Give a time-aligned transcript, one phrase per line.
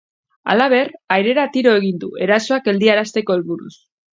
[0.53, 3.75] Halaber, airera tiro egin du, erasoak geldiarazteko helburuz.